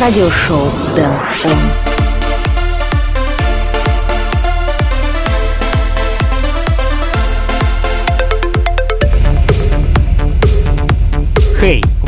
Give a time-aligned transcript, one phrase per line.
[0.00, 1.10] радиошоу Дэн
[1.44, 1.87] Он.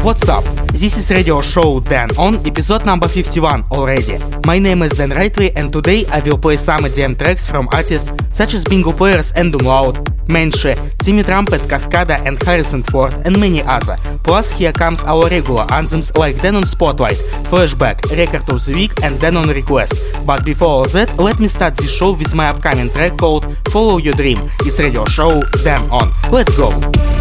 [0.02, 0.44] What's up?
[0.72, 4.17] This is radio show Dan on episode number 51 already.
[4.46, 8.10] My name is Dan Rightway and today I will play some EDM tracks from artists
[8.32, 13.38] such as Bingo Players and Oomloud, Menshi, Timmy Trumpet, Cascada and Harris & Ford and
[13.38, 13.99] many other.
[14.24, 17.19] Plus here comes our regular anthems like Dan on Spotlight,
[17.51, 19.92] Flashback, Record of the Week and Dan on Request.
[20.24, 24.14] But before that, let me start this show with my upcoming track called Follow Your
[24.14, 24.38] Dream.
[24.60, 26.10] It's radio show Dan on.
[26.32, 27.20] Let's go!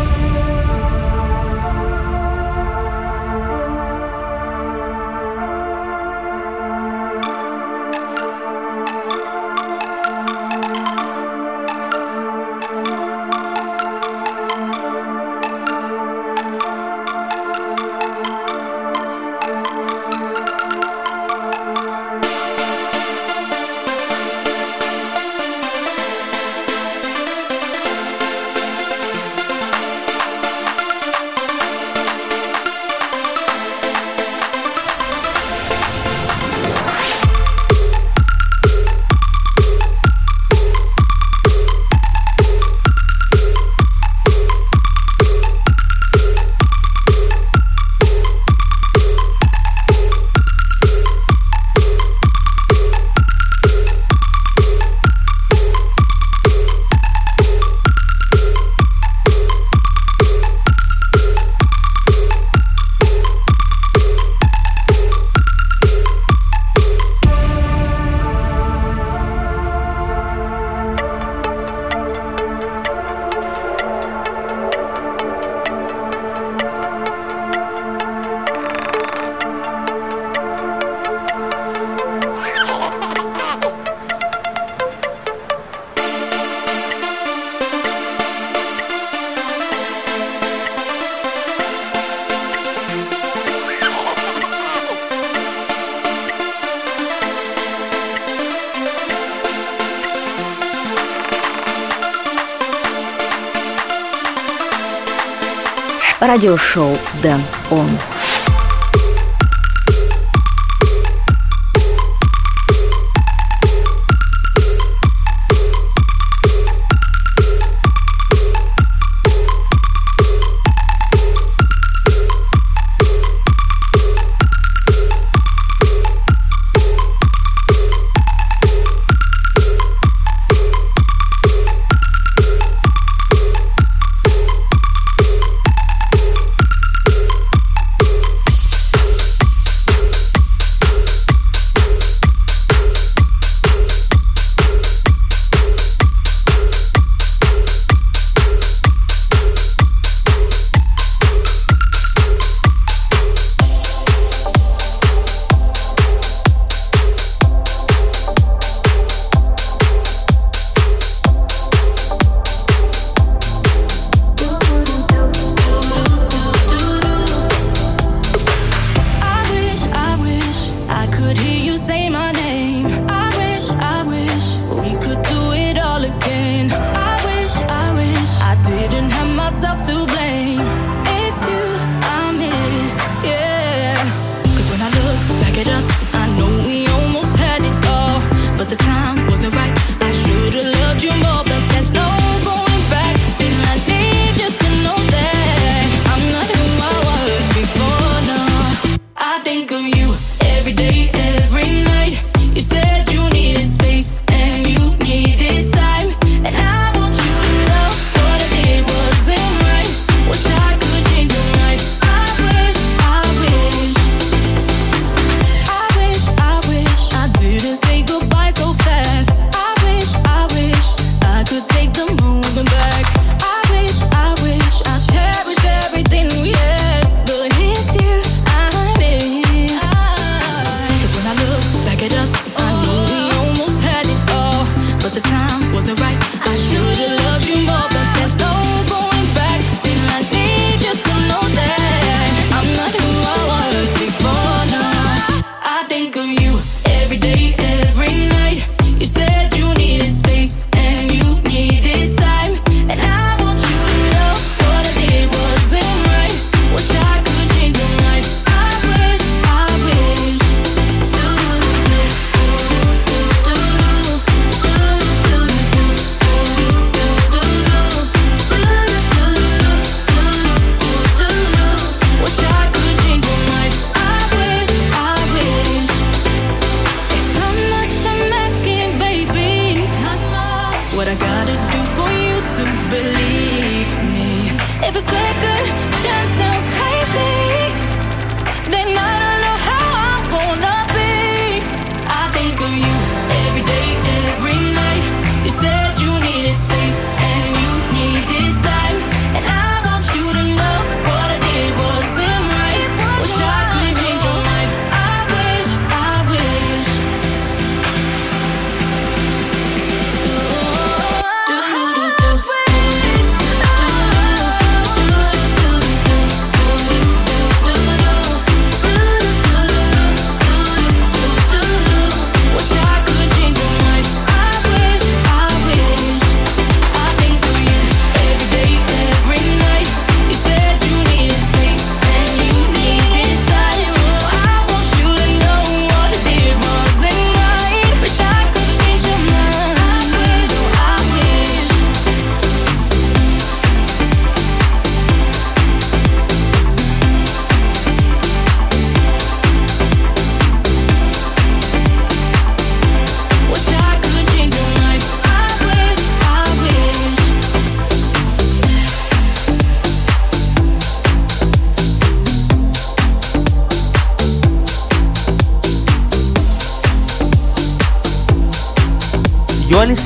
[106.40, 107.90] Радиошоу Дэн Он.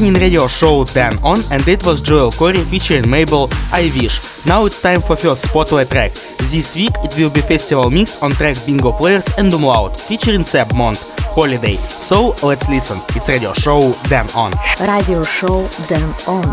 [0.04, 4.46] Listening radio show Dan On and it was Joel Corry featuring Mabel I Wish.
[4.46, 6.12] Now it's time for first spotlight track.
[6.40, 10.76] This week it will be festival mix on track Bingo Players and Oomloud featuring Seb
[10.76, 10.98] Mont,
[11.32, 11.78] Holiday.
[11.78, 13.00] So let's listen.
[13.16, 14.52] It's radio show Dan On.
[14.82, 16.44] Radio show Dan On.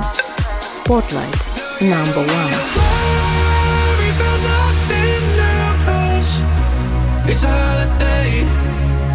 [0.62, 1.34] Spotlight
[1.82, 2.54] number one.
[7.26, 8.46] It's a holiday,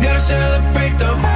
[0.04, 1.35] gotta celebrate the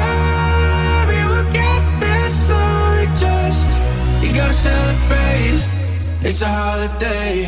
[4.59, 5.63] celebrate.
[6.21, 7.47] It's a holiday,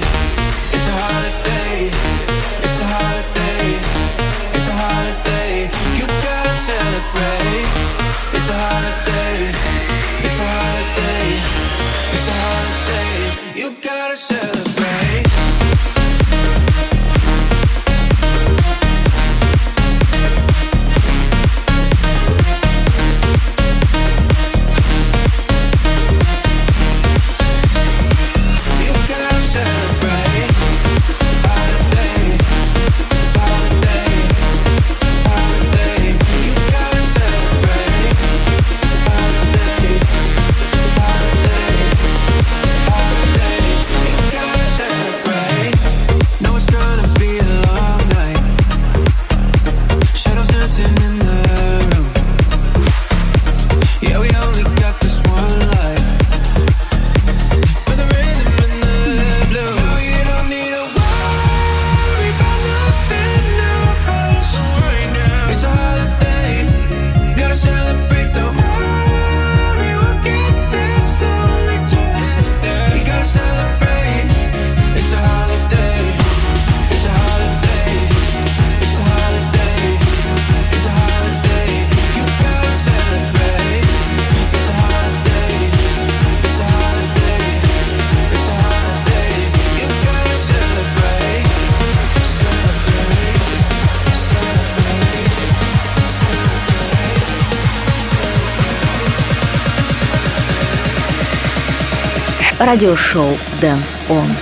[102.72, 104.41] радиошоу «Дэн Он».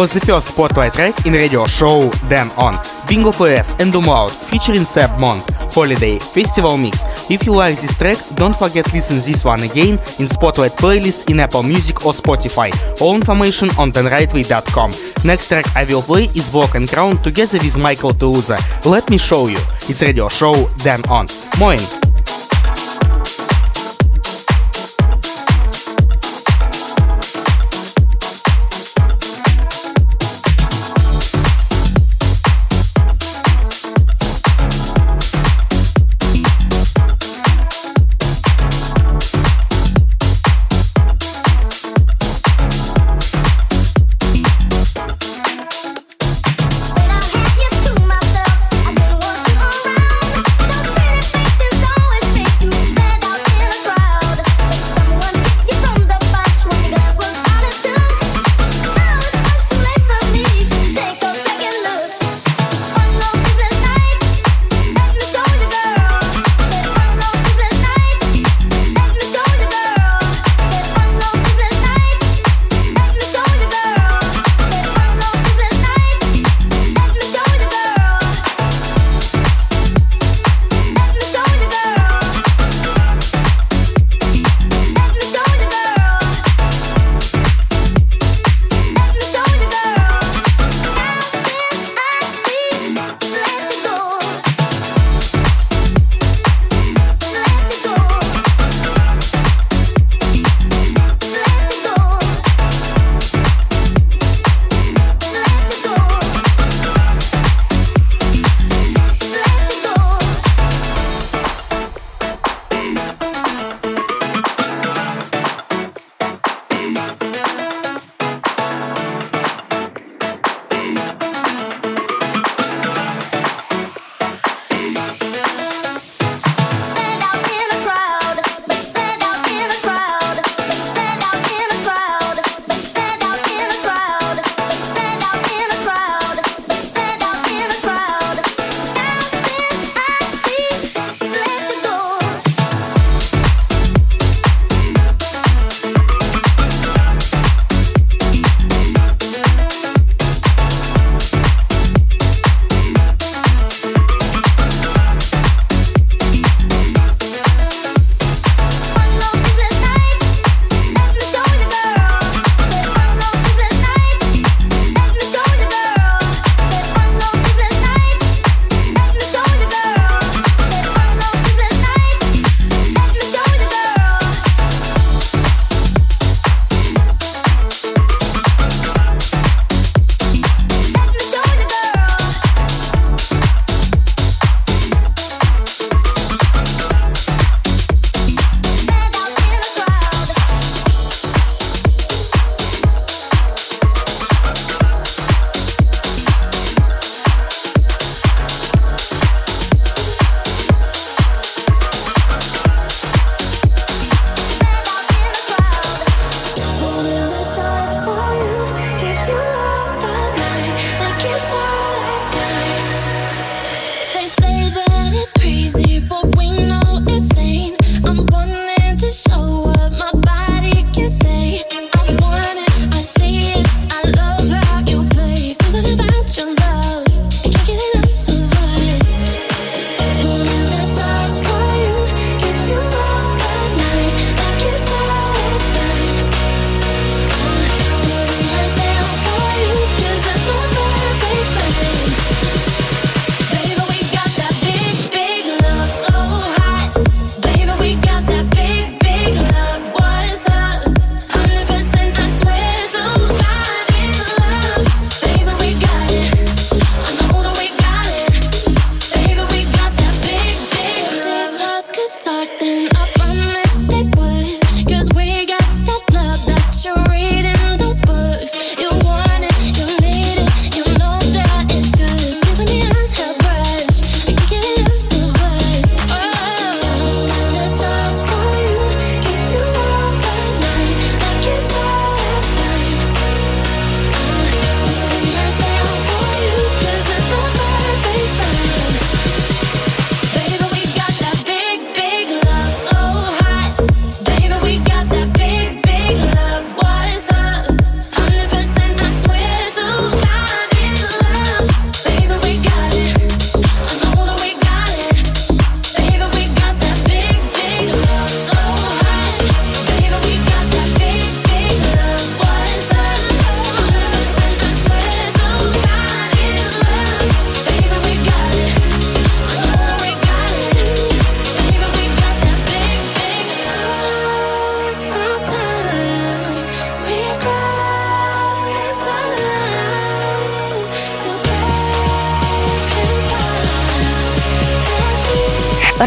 [0.00, 2.74] Was the first spotlight track in radio show Dan On.
[3.06, 5.42] Bingo Players and Oomloud featuring Seb Mont.
[5.74, 7.04] Holiday Festival Mix.
[7.30, 11.30] If you like this track, don't forget to listen this one again in Spotlight playlist
[11.30, 12.72] in Apple Music or Spotify.
[13.02, 14.92] All information on danrightway.com.
[15.22, 18.56] Next track I will play is Walk and Crown together with Michael Touza.
[18.86, 19.58] Let me show you.
[19.86, 21.26] It's radio show Dan On.
[21.58, 22.09] Moin!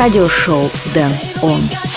[0.04, 1.93] радиошоу «Дэн Он».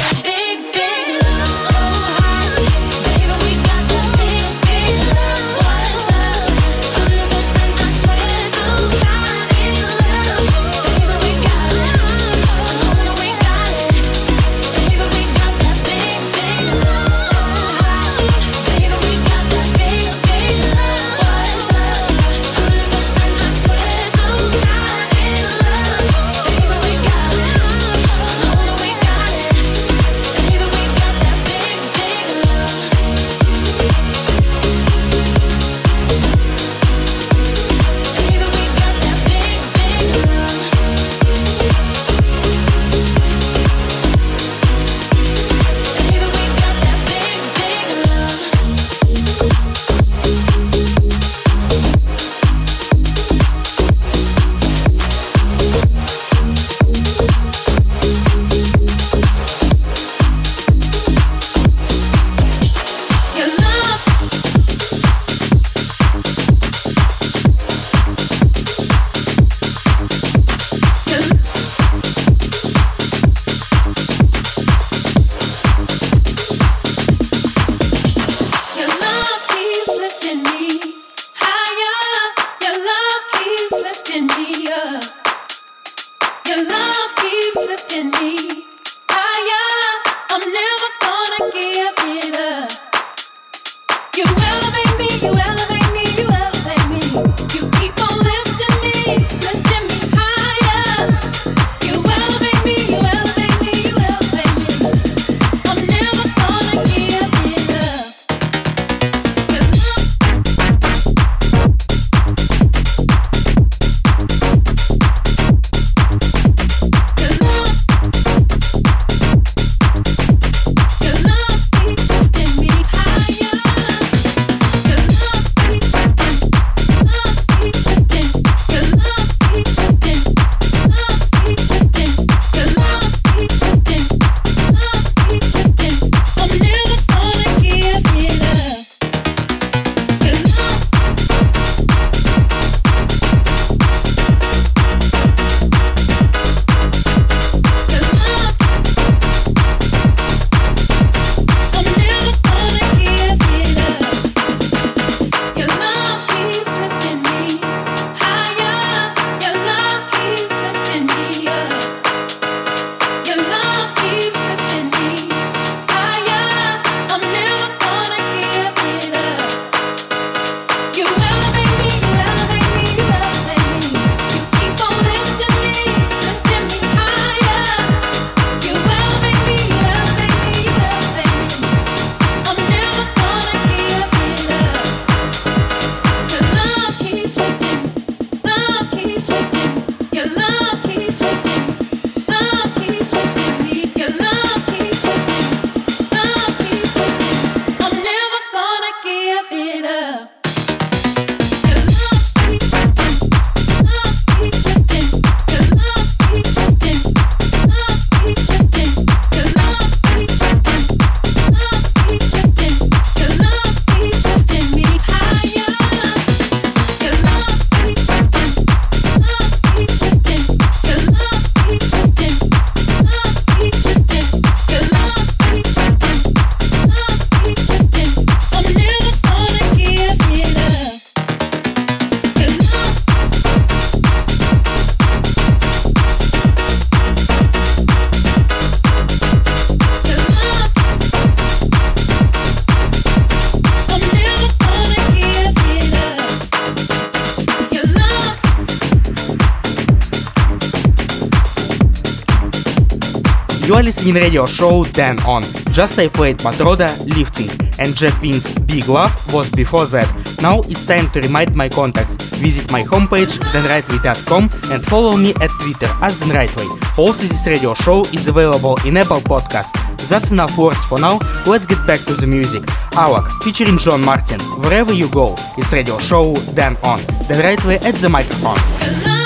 [254.07, 255.43] in radio show Dan On.
[255.73, 260.09] Just I played Matroda Lifting and Jeff Win's Big Love was before that.
[260.41, 262.17] Now it's time to remind my contacts.
[262.37, 266.69] Visit my homepage danrightway.com and follow me at Twitter as danrightway.
[266.99, 269.73] Also this radio show is available in Apple Podcast.
[270.09, 271.19] That's enough words for now.
[271.47, 272.63] Let's get back to the music.
[272.93, 274.41] Awak featuring John Martin.
[274.63, 277.01] Wherever you go, it's radio show Dan On.
[277.27, 278.59] Dan Rightway at the microphone.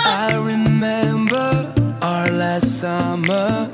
[0.07, 3.71] I remember our last summer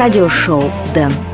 [0.00, 1.29] радиошоу «Дэн».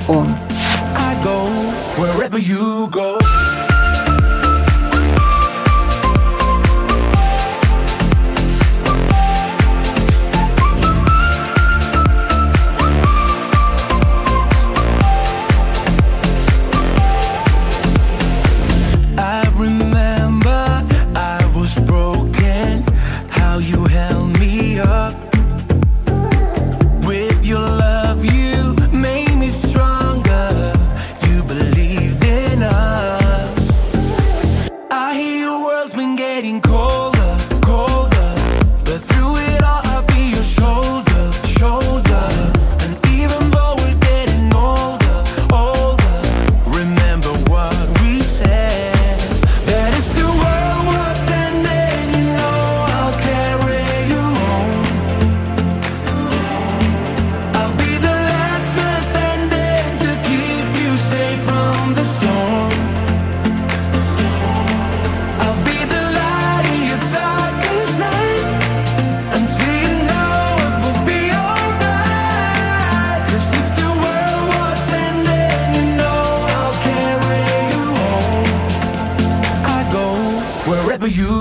[81.06, 81.35] for you.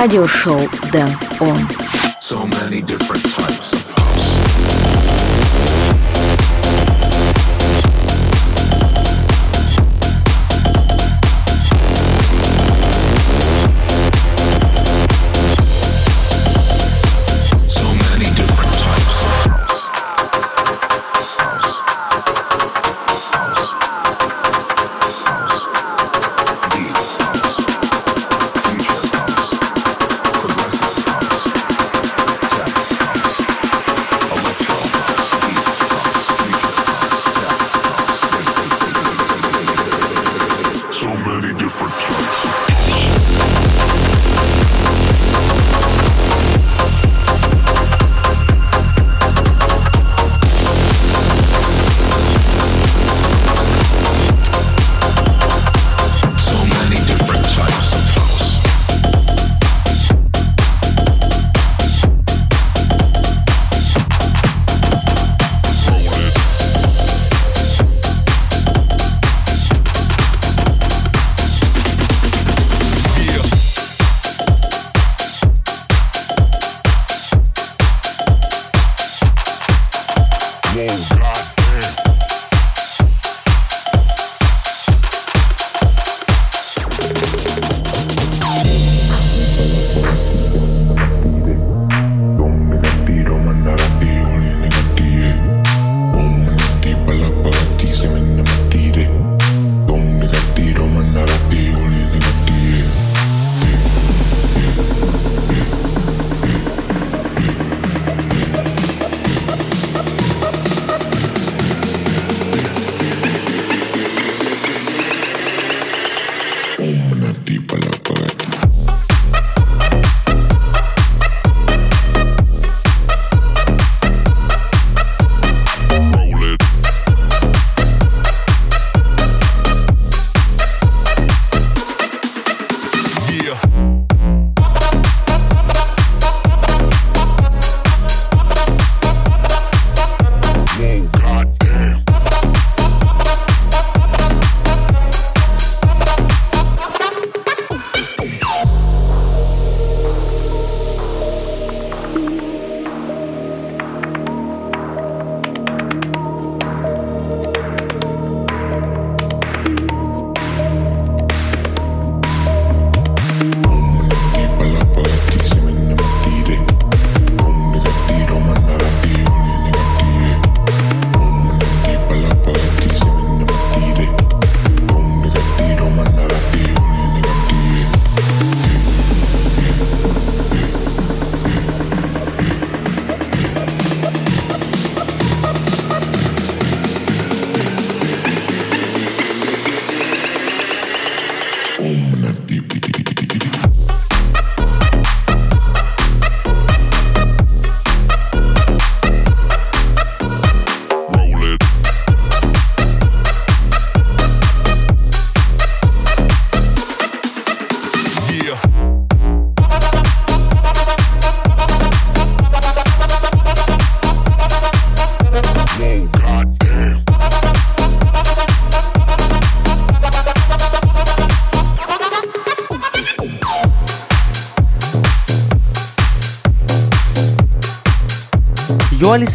[0.00, 0.58] радиошоу
[0.92, 1.10] Дэн
[1.40, 1.58] Он.
[2.22, 3.29] So many different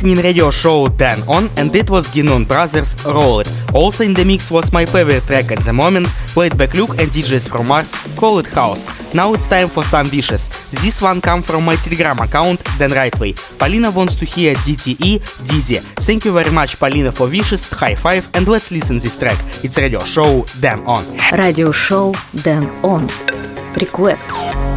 [0.05, 3.49] listening radio show Dan On and it was Ginon Brothers Roll It.
[3.73, 7.09] Also in the mix was my favorite track at the moment, played by Luke and
[7.09, 8.85] DJs from Mars, Call It House.
[9.15, 10.49] Now it's time for some wishes.
[10.83, 13.33] This one come from my Telegram account, Dan Rightway.
[13.57, 15.79] Polina wants to hear DTE Dizzy.
[16.05, 19.39] Thank you very much, Polina, for wishes, high five, and let's listen this track.
[19.63, 21.03] It's radio show Dan On.
[21.31, 22.13] Radio show
[22.43, 23.07] Dan On.
[23.81, 24.74] Request.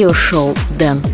[0.00, 1.09] радиошоу «Дэн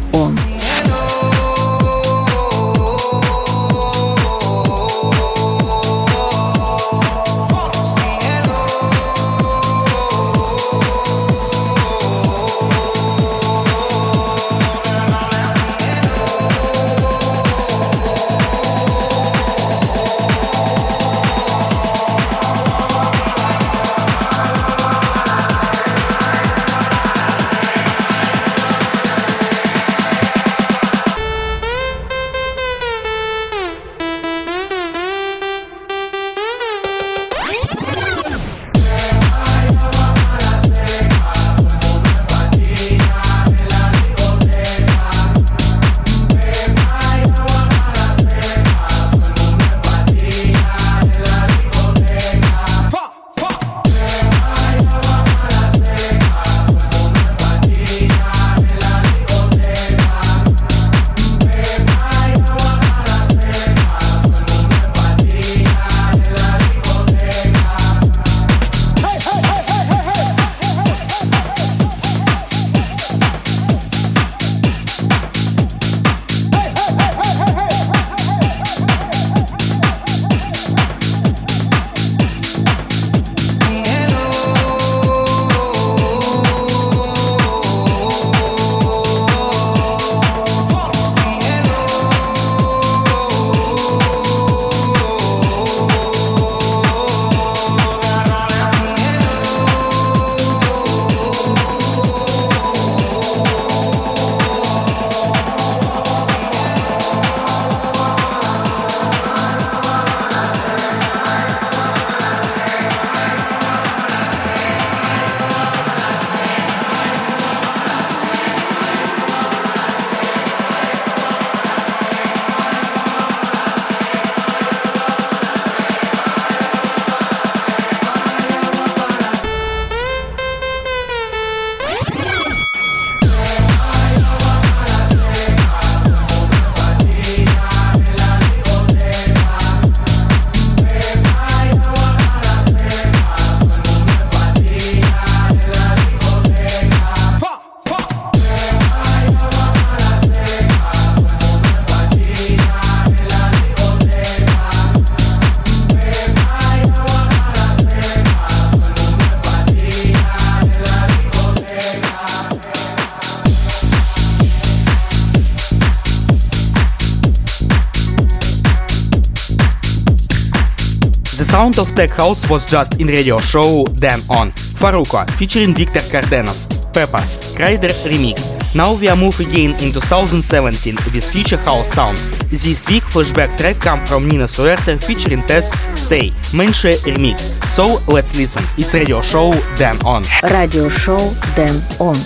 [171.56, 174.50] sound of Tech House was just in radio show Dan On.
[174.80, 178.36] Faruko featuring Victor Cardenas, Peppers, Crider Remix.
[178.74, 182.18] Now we are moving again in 2017 with Future House Sound.
[182.50, 187.48] This week flashback track come from Nina Suerte featuring Tess Stay, меньше Remix.
[187.70, 188.62] So let's listen.
[188.76, 190.22] It's radio show Dan On.
[190.42, 192.16] Radio show Dan On.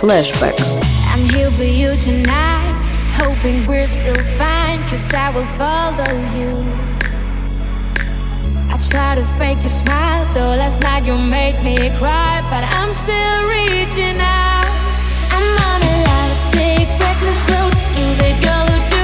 [0.00, 0.56] Flashback.
[1.12, 2.72] I'm here for you tonight,
[3.20, 6.85] hoping we're still fine, cause I will follow you.
[8.90, 13.40] Try to fake a smile, though last night you made me cry, but I'm still
[13.48, 14.64] reaching out.
[15.34, 18.95] I'm on a lot sick, reckless roads to the girl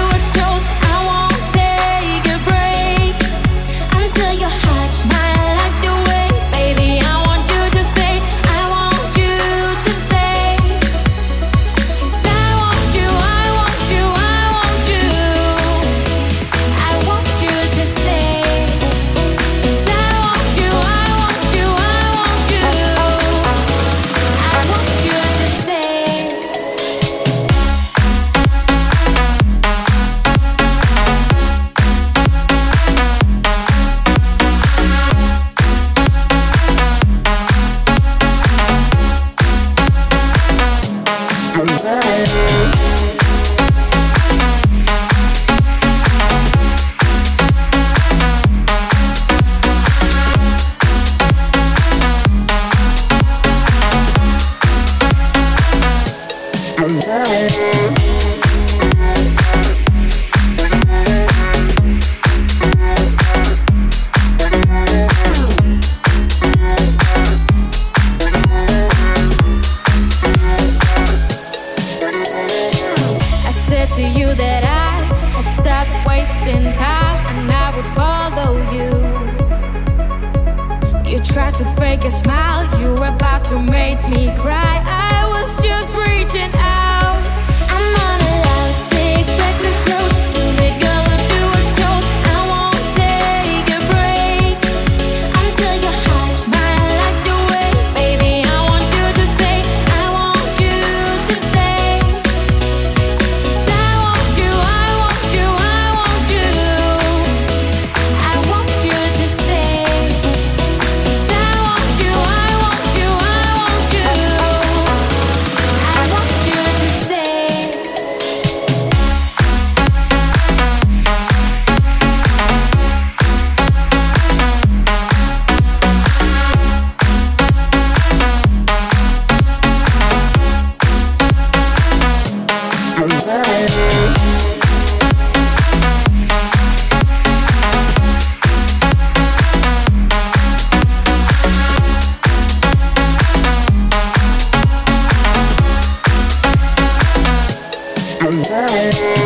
[148.52, 149.21] time.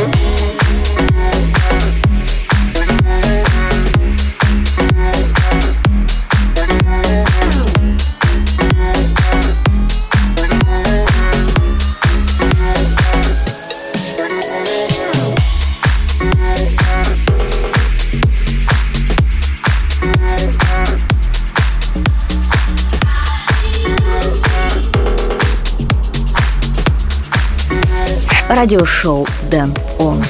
[28.67, 30.21] Радиошоу Дэн Он.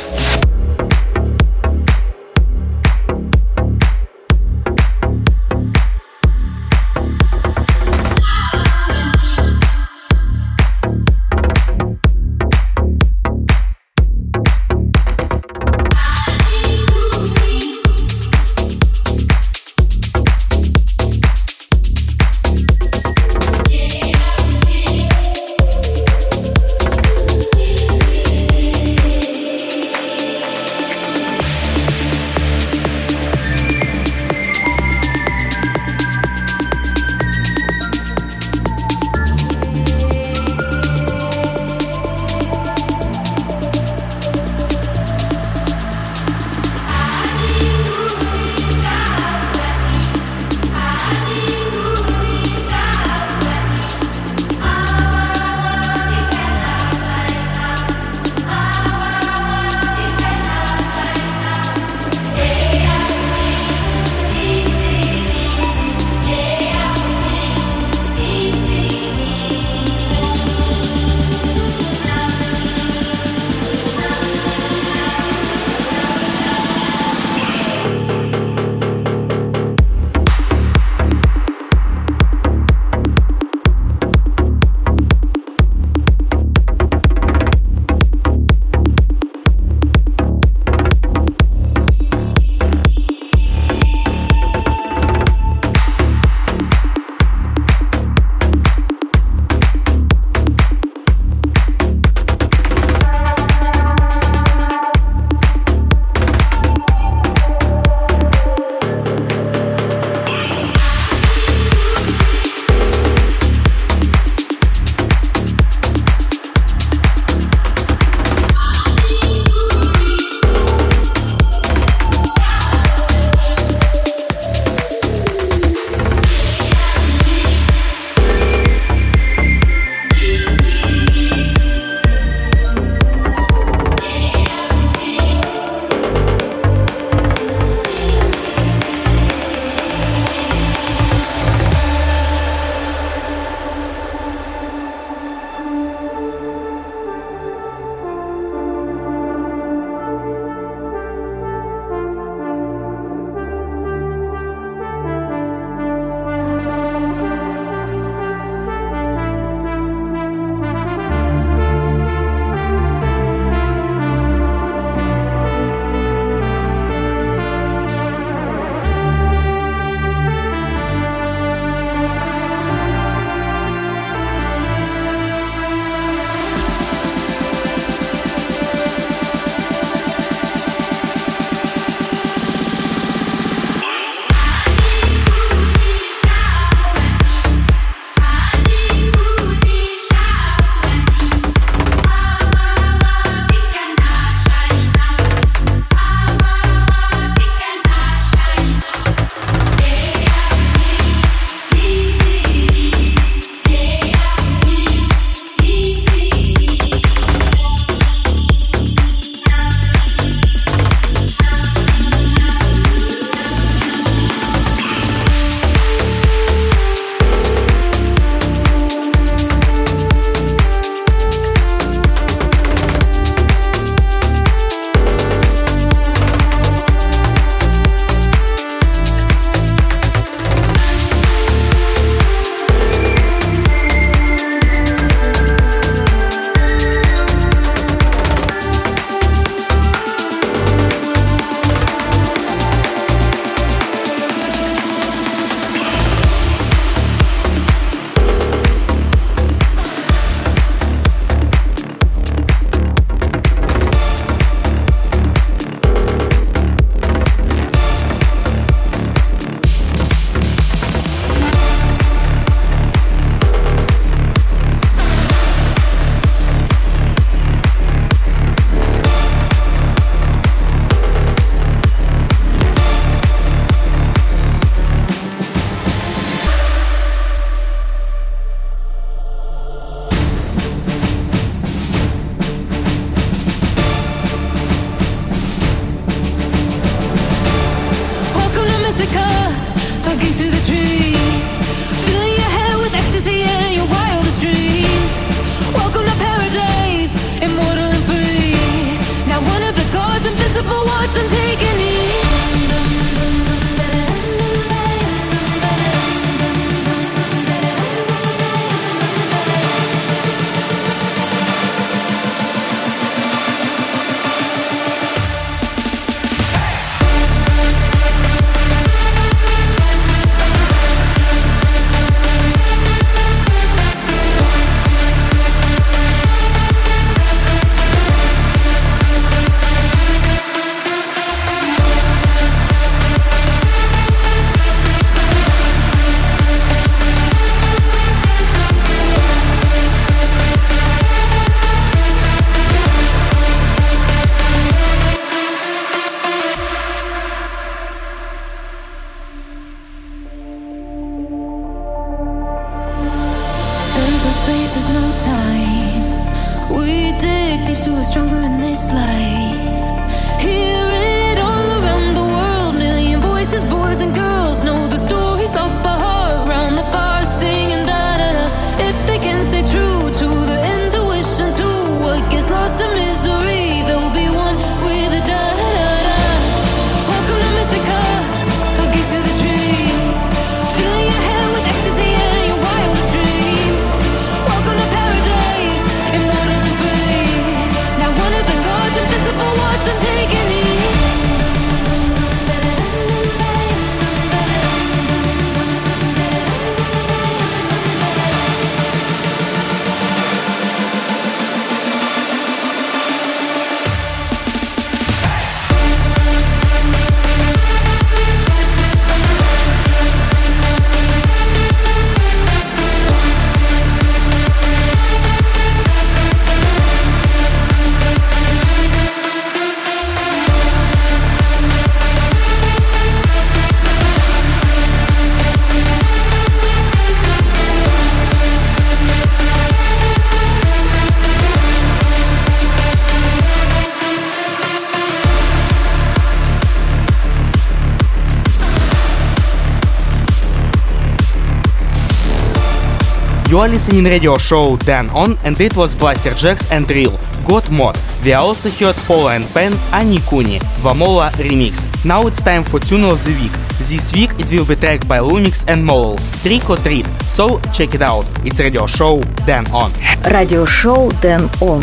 [443.67, 447.99] are listening radio show Dan On and it was Blaster Jacks and Drill, God Mod.
[448.25, 451.87] We also heard Paul and Pen, Anikuni, Vamola remix.
[452.05, 453.53] Now it's time for Tune of the Week.
[453.79, 456.17] This week it will be tracked by Lumix and Molol.
[456.43, 457.07] Trick or treat.
[457.23, 458.27] So check it out.
[458.45, 459.91] It's radio show Dan On.
[460.31, 461.81] Radio show Dan On.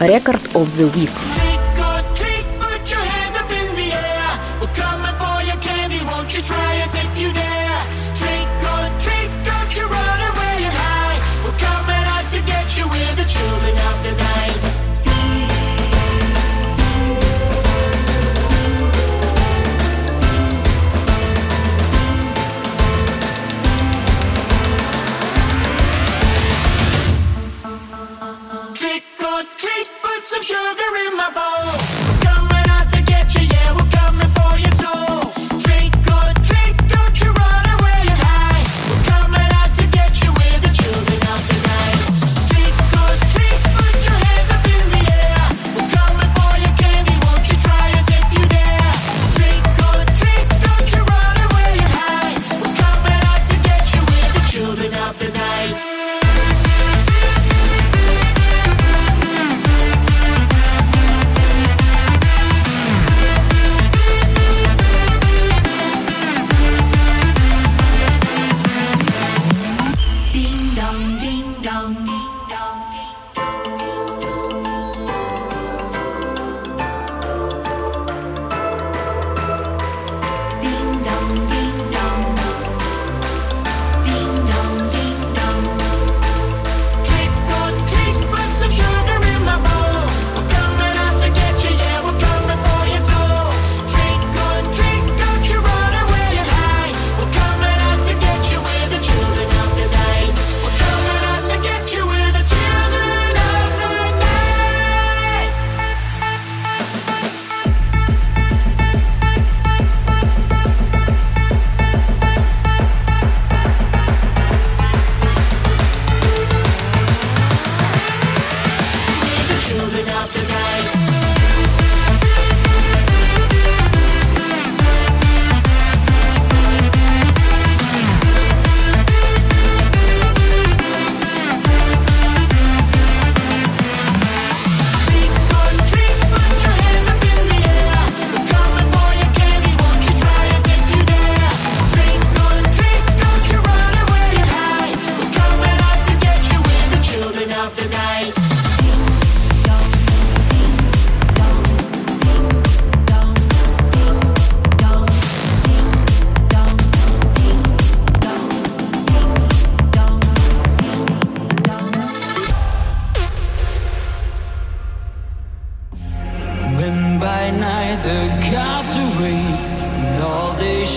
[0.00, 1.53] Record of the week.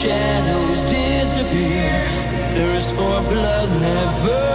[0.07, 1.91] shadows disappear.
[2.31, 4.46] The thirst for blood never.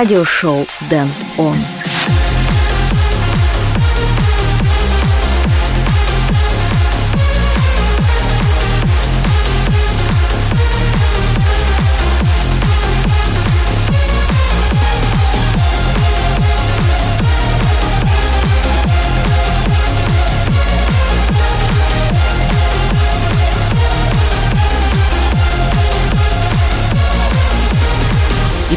[0.00, 1.79] Радиошоу Дэн Он.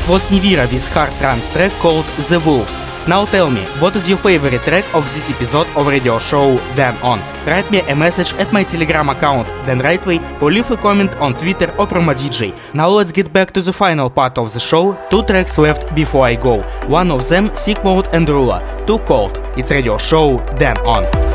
[0.03, 2.77] It was Nivira with hard trance track called The Wolves.
[3.07, 6.97] Now tell me, what is your favorite track of this episode of radio show Dan
[6.97, 7.19] On?
[7.47, 11.33] Write me a message at my telegram account Dan Rightway or leave a comment on
[11.35, 12.53] Twitter or Promo DJ.
[12.73, 14.97] Now let's get back to the final part of the show.
[15.09, 16.63] Two tracks left before I go.
[16.89, 18.59] One of them Sick Mode and Rooler.
[18.85, 19.39] Too cold.
[19.55, 21.32] It's radio show Dan On.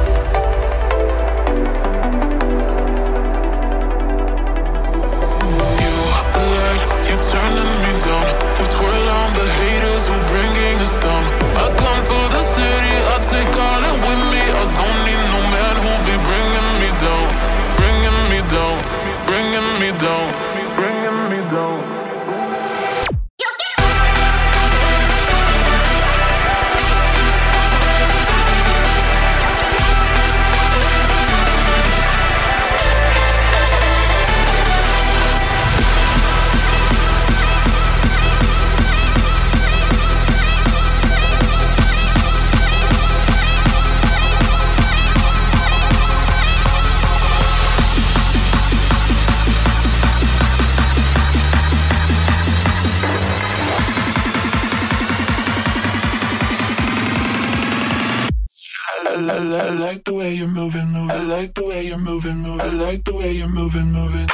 [63.68, 64.28] Moving, moving.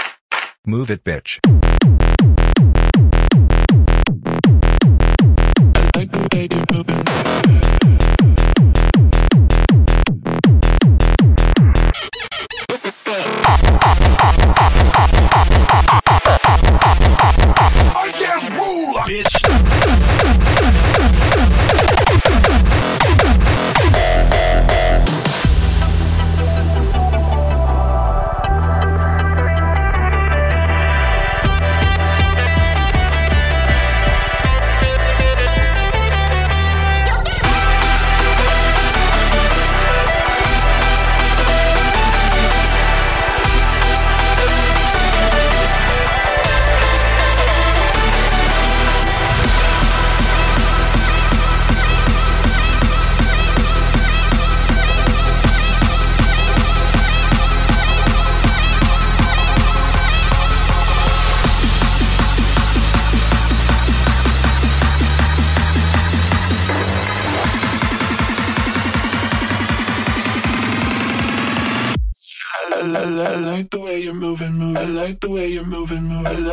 [0.65, 1.41] Move it, bitch.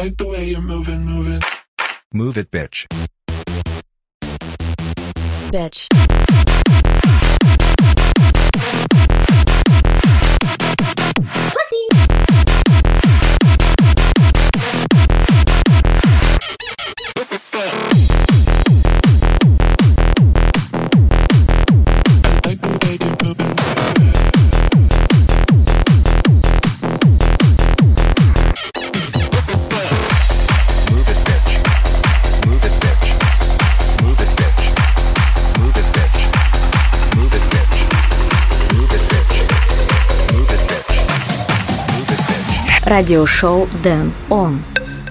[0.02, 1.42] Like the way you're moving, moving.
[2.12, 2.88] Move it, bitch.
[5.52, 5.88] Bitch.
[42.92, 44.60] радиошоу Дэн Он.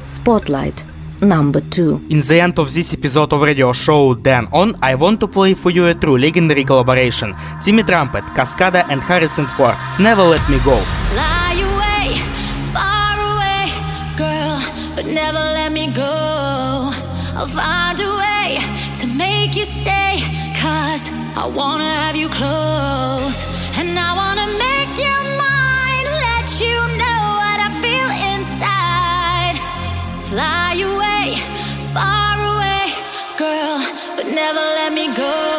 [0.06, 0.84] Spotlight
[1.22, 1.98] number two.
[2.10, 5.54] In the end of this episode of radio show Dan On, I want to play
[5.54, 7.34] for you a true legendary collaboration.
[7.62, 9.76] Timmy Trumpet, Cascada and Harris & Ford.
[9.98, 10.76] Never Let Me Go.
[11.10, 12.16] Fly away,
[12.74, 13.72] far away,
[14.14, 14.60] girl,
[14.94, 16.92] but never let me go.
[17.34, 18.58] I'll find a way
[19.00, 20.20] to make you stay,
[20.60, 23.49] cause I wanna have you close.
[34.40, 35.49] Never let me go.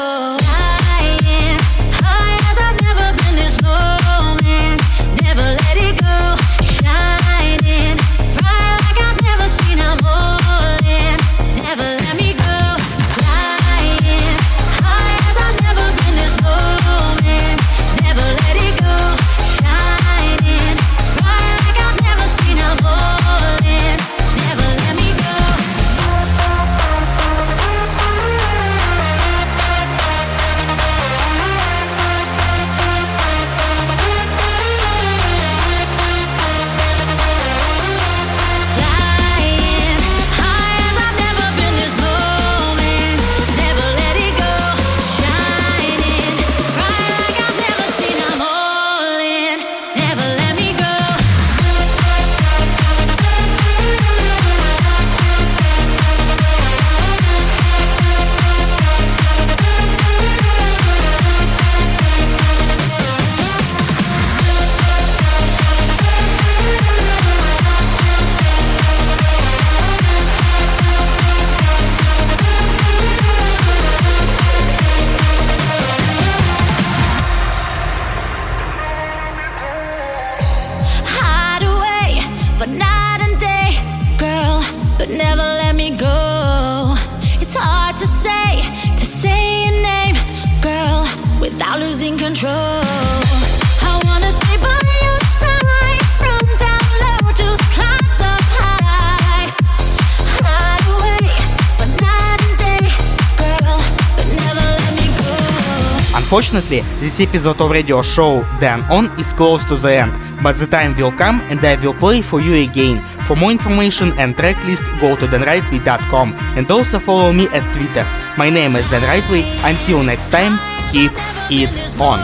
[106.42, 110.12] Unfortunately, this episode of radio show Dan On is close to the end,
[110.42, 112.98] but the time will come and I will play for you again.
[113.28, 118.02] For more information and track list, go to danrightway.com and also follow me at Twitter.
[118.39, 119.46] My name is Dan Rightway.
[119.62, 120.58] Until next time,
[120.92, 121.12] keep
[121.52, 121.70] it
[122.02, 122.18] on.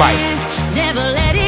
[0.00, 1.39] Bye.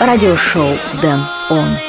[0.00, 1.20] Радиошоу Дэн
[1.50, 1.87] Он.